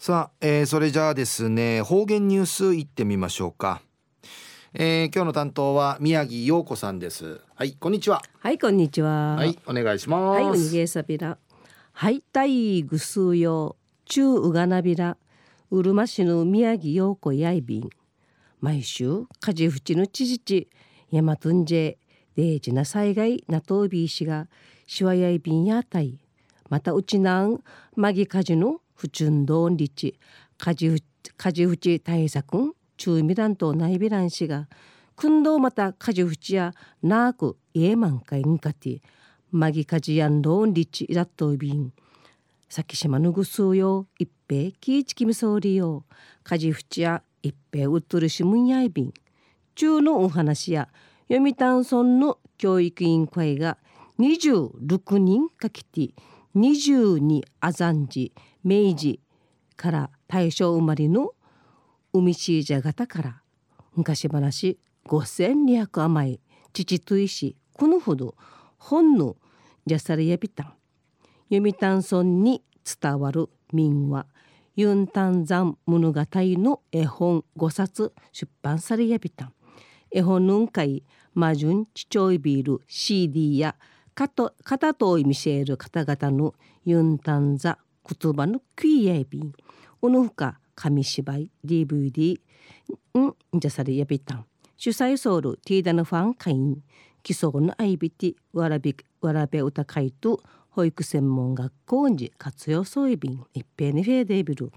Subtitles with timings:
[0.00, 3.82] さあ、えー、それじゃあですね方言ニュースいってみましょうか、
[4.72, 7.40] えー、今日の担当は宮城陽子さんです。
[7.56, 8.22] はいこんにちは。
[8.38, 9.34] はいこんにちは。
[9.34, 10.40] はいお願いします。
[10.40, 11.36] はいおにげさびら。
[11.90, 13.74] はいたいぐすうよ
[14.04, 15.16] 中うがなびら。
[15.72, 17.90] うるま市の宮城陽子やいびん。
[18.60, 20.68] 毎週かじふちのちじち
[21.10, 21.98] やまとんじえ
[22.36, 24.46] デージな災害なとうびいしが
[24.86, 26.20] しわやいびんやたい。
[26.68, 27.58] またうちなん
[27.96, 30.18] まぎかじの不順どんりち
[30.58, 30.98] かじふ
[31.36, 34.66] かじふち対策中未断と内備乱しが
[35.14, 39.00] くんどまたかじふちやなくええまんかいんかて
[39.52, 41.92] まぎかじやんどんりちいらっとびん
[42.68, 46.04] 先島ぬぐすうよ一平きいちきみそうりよ
[46.42, 49.14] かじふちや一平うっとるしむんやいびん
[49.76, 50.88] 中のお話や
[51.30, 53.78] 読谷村の教育委員会が
[54.18, 56.12] 26人かけて
[56.58, 58.32] 22あざんじ
[58.64, 59.20] 明治
[59.76, 61.32] から大正生まれの
[62.12, 63.42] 海シージャ型から
[63.94, 66.40] 昔話5200余い
[66.72, 68.34] 父といしこのほど
[68.76, 69.36] 本の
[69.86, 70.72] ジャサリヤビタン
[71.50, 72.62] 読谷村に
[73.00, 74.26] 伝わる民話
[74.74, 79.52] ユンタンザン物語の絵本5冊出版されやびたん。
[80.10, 81.02] 絵本のんかい
[81.34, 83.74] マジュンチチョイビール CD や
[84.26, 89.52] 片といミシェール方々のユンタンザ言葉のクイエビン
[90.02, 92.40] おのほか紙芝居 DVD
[93.16, 94.46] んじゃされやびたん。
[94.76, 96.82] 主催ソウルティーダのファン会員。
[97.22, 104.72] 基礎のアイビティわらびわらべ歌会と保育専門学校に活用総意便一平にフェーデービル。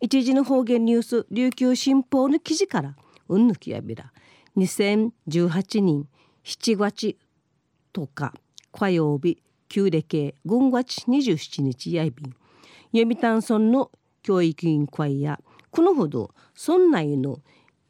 [0.00, 2.96] 一時の方言ニュース琉球新報の記事から
[3.28, 4.12] うんぬきやびら。
[4.56, 6.06] 2018年
[6.44, 7.16] 7月
[7.92, 8.32] 10日
[8.76, 12.34] 火曜日旧暦5月27日やいびん
[12.92, 13.90] 読谷村の
[14.22, 17.40] 教育委員会やこのほど村内の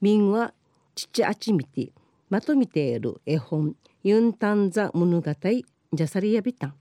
[0.00, 0.52] 民話
[0.94, 1.92] 父あちみて
[2.28, 6.74] まとめている絵本ユンタンザ物語ジャサリヤビタン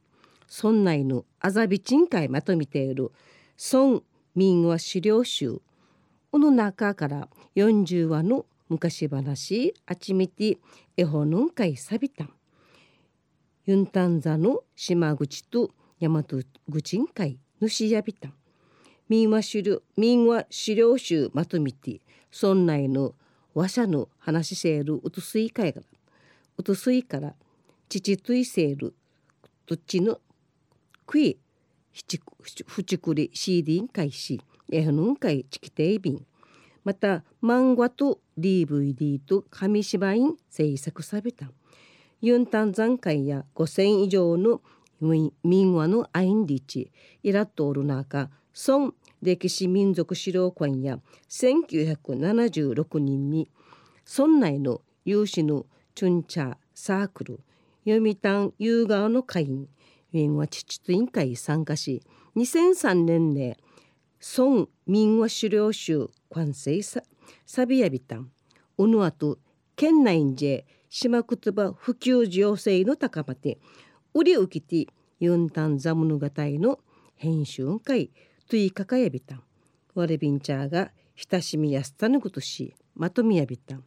[0.63, 3.11] 村内のあざびちん会まとめている
[3.57, 4.01] 村
[4.35, 5.61] 民話資料集。
[6.31, 10.57] この中から40話の昔話あちみて
[10.95, 12.33] 絵本の会さびたん。
[13.71, 15.71] ユンタンザの島口と
[16.01, 16.25] 大和
[16.69, 18.33] 口ん会主やびたん
[19.07, 22.01] 民話資料民話資料集まとめて
[22.37, 23.13] 村内の
[23.55, 25.85] 話者の話しせるうとすい会から
[26.57, 27.33] うとすいから
[27.87, 28.93] 父といせる
[29.65, 30.19] どっちの
[31.05, 31.37] クイ
[31.93, 36.25] ふちくり CD ん会しえふぬん会チキテイビン
[36.83, 41.49] また漫画と DVD と紙芝居制作された。
[42.21, 44.61] ユンタン残会や5,000以上の
[45.01, 46.91] 民話のアインリッチ
[47.23, 48.29] イラットおる中
[48.67, 48.93] 孫
[49.23, 50.99] 歴史民族資料館や
[51.29, 53.49] 1976人に
[54.05, 55.65] 村内の有志の
[55.95, 57.39] チュンチャーサークル
[57.85, 59.67] 読谷夕川の会員
[60.11, 62.03] 民話父と委員会参加し
[62.35, 63.57] 2003年で
[64.37, 67.01] 孫民話資料集完成さ
[67.47, 68.29] サビヤビタン
[68.77, 69.39] うぬあと
[69.75, 73.59] 県内んじ島言葉普及情勢の高まって
[74.13, 74.91] 売り受けて
[75.21, 76.79] ユンタンザムヌガタイの
[77.15, 78.11] 編集会
[78.49, 79.43] といかかやびたん。
[79.95, 83.85] われびんちゃーが親しみやすたぬことしまとめやびたん。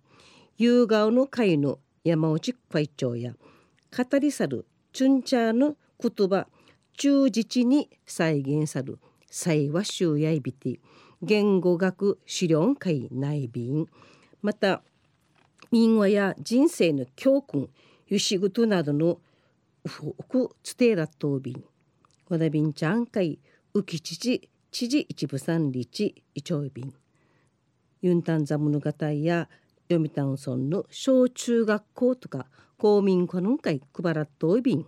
[0.56, 3.34] 夕顔の会の山内会長や
[3.94, 6.46] 語り去るチュンチャーの言葉
[6.96, 8.98] 忠実に再現さる
[9.30, 10.80] 際和集やいびて
[11.20, 13.88] 言語学資料会内便。
[14.40, 14.82] また
[15.70, 17.68] 民話や人生の教訓
[18.08, 19.20] ゆしぐとなどの
[19.86, 21.64] ふくつてらとうびん
[22.28, 23.38] わだびんちゃんかい
[23.74, 26.92] うきちち知事一部三日いちょいびん。
[28.02, 29.48] ユンタンザ物語や
[29.90, 34.86] 読谷村の小中学校とか公民館の会配らっといびん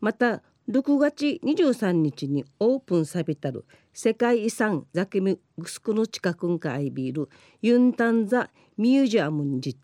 [0.00, 7.28] また6月23日にオープンさびたる世界遺産ザケミグスクの近くんかアイビール
[7.60, 9.76] ユンタンザミュージアムにじ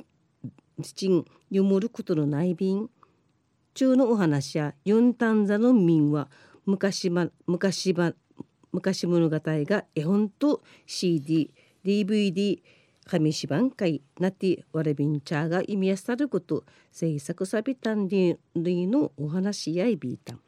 [0.83, 2.91] ちんゆむることのないびん
[3.75, 6.29] 中のお話やユンタンザの民は
[6.67, 8.13] 昔ま昔ば
[8.73, 11.53] 昔物語が絵本と CD
[11.85, 12.61] DVD
[13.05, 16.65] 紙芝居会なってわれびんちゃが意味やさること。
[16.93, 20.35] 制作さびたんりのお話やいびいた。
[20.35, 20.41] ん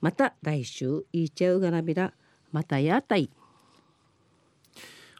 [0.00, 2.12] また来週いいちゃうがなびら
[2.50, 3.30] またやたい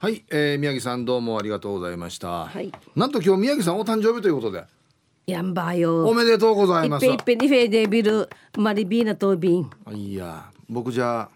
[0.00, 2.70] はい、えー、宮城さんどうもありがとうございました、はい。
[2.94, 4.64] なんと今日宮城さんお誕生日ということで。
[5.26, 6.06] やんばよ。
[6.06, 7.04] おめでとうございます。
[7.04, 9.68] いっぺいっぺにフェーデービルマリビーナとビン。
[9.92, 11.28] いや僕じゃあ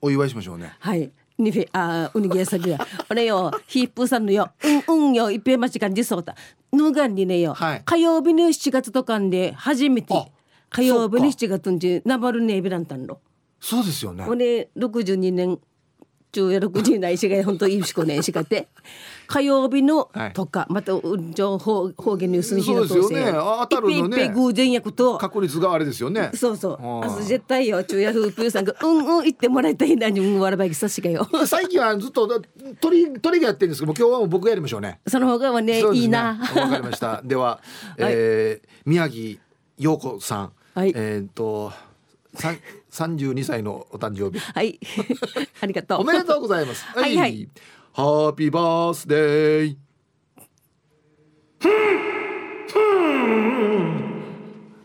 [0.00, 0.74] お祝いしましょうね。
[0.80, 1.12] はい。
[1.38, 2.78] にフェあうにげさびや。
[3.08, 4.50] 俺よヒープーさんのよ
[4.88, 6.34] うんうんよいっぺん間違んじそうだ。
[6.72, 7.82] ぬがんにねよ、はい。
[7.84, 10.12] 火曜日の7月とかんで初めて。
[10.12, 10.26] あ
[10.70, 13.20] 火曜日のそ7月んじナバルネービランタンの。
[13.60, 14.24] そうですよね。
[14.26, 15.60] 俺62年
[16.32, 18.68] 中や60代しが本当いいしこねしかって
[19.26, 20.32] 火曜日のはい。
[20.34, 20.92] とか、また
[21.34, 23.30] 情報方言ニュースのそうですよね。
[23.34, 23.96] あ当たるのね。
[23.96, 25.16] いっぺいいっぺい偶然やこと。
[25.16, 26.30] 確率があれですよね。
[26.34, 26.72] そうそう。
[26.74, 27.10] あーあ。
[27.10, 31.26] そう絶対よ中夜風プーさんがうんうん言ってもらいたいなにうんわらばきさしがよ。
[31.46, 32.28] 最近はずっと
[32.80, 35.00] 鳥鳥がやってるんですけども今日はもう僕がやりましょうね。
[35.06, 36.38] その方がはねねいいな。
[36.54, 37.22] わかりました。
[37.24, 37.60] では、
[37.96, 39.38] えー宮城
[39.78, 40.92] 陽子さん、はい。
[40.94, 41.72] えっ、と
[42.34, 42.58] さん
[42.92, 44.38] 32歳のお誕生日。
[44.38, 44.78] はい。
[45.60, 46.00] ありがとう。
[46.02, 46.84] おめでとうございます。
[46.84, 47.48] はいはい。
[47.92, 49.76] ハッピーバースデー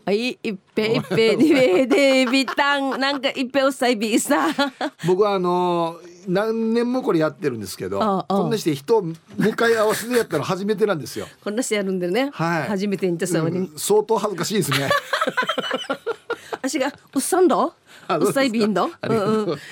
[0.06, 0.38] はい。
[0.42, 2.98] いっぺいいっぺいにべでびたん。
[2.98, 4.48] なんかいっぺいおっさいびさ
[5.06, 8.34] 僕はあのー何年もこれやってるんですけどああ。
[8.34, 9.16] こんなして人を向
[9.56, 12.68] かい合わせでやったら初めてなんですよ、こんなしてやるんでね、はい。
[12.68, 14.90] 初めてにたさわに、うん相当恥ずかしいですね
[16.62, 17.18] 足がう。
[17.18, 17.74] っさんど
[18.06, 18.90] あうっさいびんど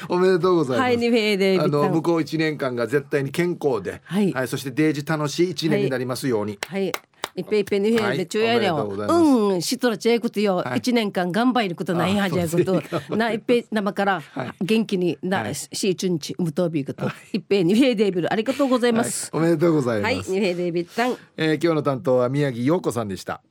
[0.09, 1.11] おめでとうございます。
[1.11, 4.49] はいあの向こう一年間が絶対に健康で、はい。
[4.49, 6.59] そしてデージ楽しい一年になりますように。
[6.67, 6.93] はい。
[7.37, 7.43] い。
[7.43, 9.63] っぺいいっぺいにへはいでちゅうやれようん。
[9.63, 10.57] しとらちゃいことよ。
[10.57, 10.79] はい。
[10.79, 14.53] 一年間頑張ることないはじゃいこあとないっぺい生からはい。
[14.63, 15.55] 元気にはない。
[15.55, 17.07] し一日無とびこと。
[17.33, 17.39] い。
[17.39, 19.31] っぺいにへデービルありがとうございます。
[19.33, 20.17] おめでとうございはい。
[20.17, 20.31] ます。
[20.33, 23.43] にへデービルたんえー今日の担当は宮城陽子さんでした。